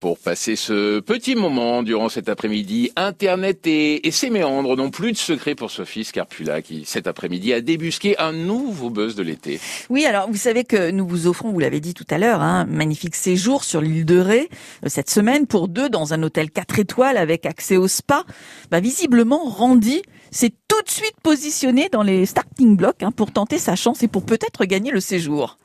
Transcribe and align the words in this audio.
Pour 0.00 0.18
passer 0.18 0.56
ce 0.56 1.00
petit 1.00 1.34
moment 1.34 1.82
durant 1.82 2.08
cet 2.08 2.30
après-midi, 2.30 2.90
Internet 2.96 3.66
et, 3.66 4.08
et, 4.08 4.10
ses 4.10 4.30
méandres 4.30 4.74
n'ont 4.74 4.90
plus 4.90 5.12
de 5.12 5.16
secret 5.18 5.54
pour 5.54 5.70
Sophie 5.70 6.04
Scarpula 6.04 6.62
qui 6.62 6.86
cet 6.86 7.06
après-midi 7.06 7.52
a 7.52 7.60
débusqué 7.60 8.18
un 8.18 8.32
nouveau 8.32 8.88
buzz 8.88 9.14
de 9.14 9.22
l'été. 9.22 9.60
Oui, 9.90 10.06
alors 10.06 10.30
vous 10.30 10.38
savez 10.38 10.64
que 10.64 10.90
nous 10.90 11.06
vous 11.06 11.26
offrons, 11.26 11.52
vous 11.52 11.58
l'avez 11.58 11.80
dit 11.80 11.92
tout 11.92 12.06
à 12.08 12.16
l'heure, 12.16 12.40
un 12.40 12.64
magnifique 12.64 13.14
séjour 13.14 13.62
sur 13.62 13.82
l'île 13.82 14.06
de 14.06 14.18
Ré 14.18 14.48
euh, 14.86 14.88
cette 14.88 15.10
semaine 15.10 15.46
pour 15.46 15.68
deux 15.68 15.90
dans 15.90 16.14
un 16.14 16.22
hôtel 16.22 16.50
4 16.50 16.78
étoiles 16.78 17.18
avec 17.18 17.44
accès 17.44 17.76
au 17.76 17.86
spa. 17.86 18.24
Bah, 18.70 18.80
visiblement, 18.80 19.44
Randy 19.44 20.00
s'est 20.30 20.54
tout 20.66 20.80
de 20.82 20.90
suite 20.90 21.20
positionné 21.22 21.90
dans 21.92 22.02
les 22.02 22.24
starting 22.24 22.74
blocks 22.74 23.02
hein, 23.02 23.12
pour 23.12 23.32
tenter 23.32 23.58
sa 23.58 23.76
chance 23.76 24.02
et 24.02 24.08
pour 24.08 24.24
peut-être 24.24 24.64
gagner 24.64 24.92
le 24.92 25.00
séjour. 25.00 25.58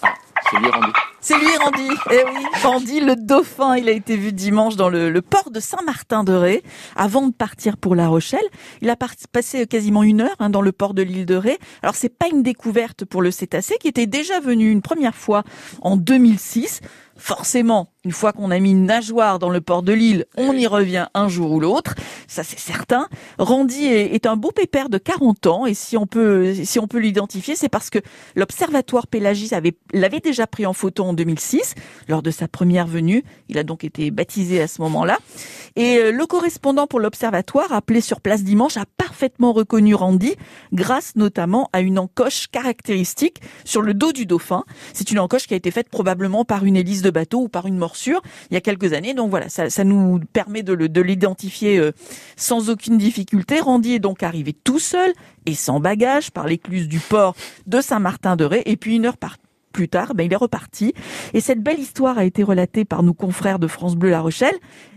Ah, 0.00 0.14
c'est 0.50 0.58
lui 0.58 0.70
Randy. 0.70 0.92
C'est 1.28 1.40
lui, 1.40 1.56
Randy. 1.56 1.88
Eh 2.12 2.22
oui, 2.24 2.44
Randy, 2.62 3.00
le 3.00 3.16
dauphin, 3.16 3.76
il 3.76 3.88
a 3.88 3.90
été 3.90 4.16
vu 4.16 4.32
dimanche 4.32 4.76
dans 4.76 4.88
le, 4.88 5.20
port 5.20 5.50
de 5.50 5.58
Saint-Martin-de-Ré. 5.58 6.62
Avant 6.94 7.26
de 7.26 7.32
partir 7.32 7.78
pour 7.78 7.96
La 7.96 8.06
Rochelle, 8.06 8.46
il 8.80 8.88
a 8.90 8.96
passé 9.32 9.66
quasiment 9.66 10.04
une 10.04 10.20
heure 10.20 10.36
hein, 10.38 10.50
dans 10.50 10.62
le 10.62 10.70
port 10.70 10.94
de 10.94 11.02
l'île 11.02 11.26
de 11.26 11.34
Ré. 11.34 11.58
Alors, 11.82 11.96
c'est 11.96 12.16
pas 12.16 12.28
une 12.28 12.44
découverte 12.44 13.04
pour 13.04 13.22
le 13.22 13.32
cétacé 13.32 13.74
qui 13.80 13.88
était 13.88 14.06
déjà 14.06 14.38
venu 14.38 14.70
une 14.70 14.82
première 14.82 15.16
fois 15.16 15.42
en 15.82 15.96
2006 15.96 16.80
forcément, 17.16 17.88
une 18.04 18.12
fois 18.12 18.32
qu'on 18.32 18.50
a 18.50 18.58
mis 18.58 18.70
une 18.70 18.84
nageoire 18.84 19.38
dans 19.38 19.50
le 19.50 19.60
port 19.60 19.82
de 19.82 19.92
l'île, 19.92 20.26
on 20.36 20.52
y 20.52 20.66
revient 20.66 21.06
un 21.14 21.28
jour 21.28 21.50
ou 21.50 21.60
l'autre. 21.60 21.94
Ça, 22.26 22.42
c'est 22.42 22.58
certain. 22.58 23.08
Randy 23.38 23.84
est, 23.84 24.26
un 24.26 24.36
beau 24.36 24.50
pépère 24.50 24.88
de 24.88 24.98
40 24.98 25.46
ans 25.46 25.66
et 25.66 25.74
si 25.74 25.96
on 25.96 26.06
peut, 26.06 26.54
si 26.64 26.78
on 26.78 26.88
peut 26.88 26.98
l'identifier, 26.98 27.54
c'est 27.54 27.68
parce 27.68 27.90
que 27.90 27.98
l'observatoire 28.34 29.06
Pélagis 29.06 29.54
avait, 29.54 29.74
l'avait 29.92 30.20
déjà 30.20 30.46
pris 30.46 30.66
en 30.66 30.72
photo 30.72 31.04
en 31.04 31.12
2006 31.12 31.74
lors 32.08 32.22
de 32.22 32.30
sa 32.30 32.48
première 32.48 32.86
venue. 32.86 33.22
Il 33.48 33.58
a 33.58 33.62
donc 33.62 33.84
été 33.84 34.10
baptisé 34.10 34.60
à 34.60 34.68
ce 34.68 34.80
moment-là. 34.82 35.18
Et 35.76 35.98
euh, 35.98 36.10
le 36.10 36.26
correspondant 36.26 36.86
pour 36.86 37.00
l'observatoire, 37.00 37.72
appelé 37.72 38.00
sur 38.00 38.20
place 38.20 38.42
dimanche, 38.42 38.76
a 38.76 38.84
parfaitement 38.96 39.52
reconnu 39.52 39.94
Randy 39.94 40.34
grâce 40.72 41.14
notamment 41.16 41.68
à 41.72 41.80
une 41.80 41.98
encoche 41.98 42.48
caractéristique 42.48 43.40
sur 43.64 43.82
le 43.82 43.94
dos 43.94 44.12
du 44.12 44.26
dauphin. 44.26 44.64
C'est 44.94 45.10
une 45.10 45.18
encoche 45.18 45.46
qui 45.46 45.54
a 45.54 45.56
été 45.56 45.70
faite 45.70 45.88
probablement 45.90 46.44
par 46.44 46.64
une 46.64 46.76
hélice 46.76 47.02
de 47.02 47.10
bateau 47.10 47.42
ou 47.42 47.48
par 47.48 47.66
une 47.66 47.76
morsure 47.76 48.22
il 48.50 48.54
y 48.54 48.56
a 48.56 48.60
quelques 48.60 48.92
années. 48.92 49.14
Donc 49.14 49.30
voilà, 49.30 49.48
ça, 49.48 49.70
ça 49.70 49.84
nous 49.84 50.20
permet 50.32 50.62
de, 50.62 50.74
de 50.74 51.00
l'identifier 51.00 51.78
euh, 51.78 51.92
sans 52.36 52.70
aucune 52.70 52.98
difficulté. 52.98 53.60
Randy 53.60 53.94
est 53.94 53.98
donc 53.98 54.22
arrivé 54.22 54.52
tout 54.52 54.78
seul 54.78 55.12
et 55.46 55.54
sans 55.54 55.80
bagage 55.80 56.30
par 56.30 56.46
l'écluse 56.46 56.88
du 56.88 56.98
port 56.98 57.34
de 57.66 57.80
Saint-Martin-de-Ré. 57.80 58.62
Et 58.66 58.76
puis 58.76 58.96
une 58.96 59.06
heure 59.06 59.16
plus 59.76 59.88
tard, 59.88 60.14
ben, 60.14 60.24
il 60.24 60.32
est 60.32 60.36
reparti. 60.36 60.94
Et 61.34 61.40
cette 61.40 61.62
belle 61.62 61.78
histoire 61.78 62.16
a 62.16 62.24
été 62.24 62.42
relatée 62.42 62.86
par 62.86 63.02
nos 63.02 63.12
confrères 63.12 63.58
de 63.58 63.66
France 63.66 63.94
Bleu 63.94 64.08
La 64.08 64.22
Rochelle. 64.22 64.54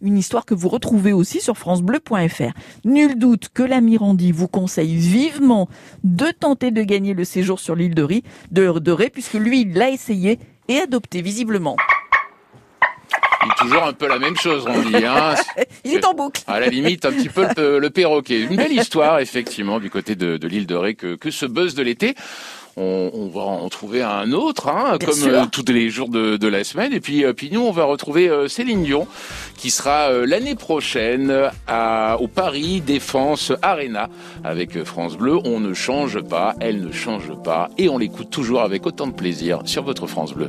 Une 0.00 0.16
histoire 0.16 0.46
que 0.46 0.54
vous 0.54 0.70
retrouvez 0.70 1.12
aussi 1.12 1.40
sur 1.42 1.58
francebleu.fr. 1.58 2.52
Nul 2.86 3.18
doute 3.18 3.50
que 3.52 3.62
l'ami 3.62 3.98
Randy 3.98 4.32
vous 4.32 4.48
conseille 4.48 4.96
vivement 4.96 5.68
de 6.04 6.26
tenter 6.30 6.70
de 6.70 6.82
gagner 6.82 7.12
le 7.12 7.24
séjour 7.24 7.60
sur 7.60 7.76
l'île 7.76 7.94
de, 7.94 8.02
Ré, 8.02 8.22
de 8.50 8.90
Ré, 8.90 9.10
puisque 9.10 9.34
lui, 9.34 9.60
il 9.60 9.74
l'a 9.74 9.90
essayé 9.90 10.38
et 10.68 10.78
adopté 10.78 11.20
visiblement. 11.20 11.76
Il 13.44 13.50
est 13.50 13.54
toujours 13.56 13.84
un 13.84 13.92
peu 13.92 14.08
la 14.08 14.18
même 14.18 14.36
chose, 14.36 14.64
Randy. 14.66 15.04
Hein 15.04 15.34
il 15.84 15.94
est 15.94 16.04
en 16.04 16.14
boucle. 16.14 16.42
À 16.46 16.60
la 16.60 16.68
limite, 16.68 17.04
un 17.04 17.12
petit 17.12 17.28
peu 17.28 17.46
le, 17.56 17.78
le 17.78 17.90
perroquet. 17.90 18.40
Une 18.40 18.56
belle 18.56 18.72
histoire, 18.72 19.18
effectivement, 19.18 19.80
du 19.80 19.90
côté 19.90 20.14
de, 20.14 20.36
de 20.36 20.48
l'île 20.48 20.66
de 20.66 20.74
Ré 20.74 20.94
que, 20.94 21.16
que 21.16 21.30
ce 21.30 21.46
buzz 21.46 21.74
de 21.74 21.82
l'été 21.82 22.14
on, 22.76 23.10
on, 23.12 23.28
va 23.28 23.42
en 23.42 23.68
trouver 23.68 24.02
un 24.02 24.32
autre, 24.32 24.68
hein, 24.68 24.96
comme 25.04 25.22
euh, 25.24 25.44
tous 25.50 25.64
les 25.70 25.90
jours 25.90 26.08
de, 26.08 26.36
de, 26.36 26.48
la 26.48 26.64
semaine. 26.64 26.92
Et 26.92 27.00
puis, 27.00 27.24
euh, 27.24 27.32
puis 27.32 27.50
nous, 27.52 27.60
on 27.60 27.70
va 27.70 27.84
retrouver 27.84 28.28
euh, 28.28 28.48
Céline 28.48 28.82
Dion, 28.82 29.06
qui 29.56 29.70
sera 29.70 30.10
l'année 30.26 30.54
prochaine 30.54 31.50
à, 31.66 32.16
au 32.20 32.28
Paris 32.28 32.80
Défense 32.80 33.52
Arena 33.62 34.08
avec 34.44 34.82
France 34.84 35.16
Bleu. 35.16 35.38
On 35.44 35.60
ne 35.60 35.74
change 35.74 36.20
pas, 36.22 36.54
elle 36.60 36.80
ne 36.80 36.92
change 36.92 37.32
pas, 37.44 37.68
et 37.78 37.88
on 37.88 37.98
l'écoute 37.98 38.30
toujours 38.30 38.62
avec 38.62 38.86
autant 38.86 39.06
de 39.06 39.12
plaisir 39.12 39.60
sur 39.64 39.82
votre 39.82 40.06
France 40.06 40.32
Bleu. 40.32 40.40